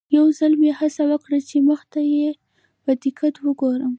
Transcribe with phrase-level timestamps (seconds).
[0.15, 2.27] یو ځل مې هڅه وکړه چې مخ ته یې
[2.83, 3.89] په دقت وګورم.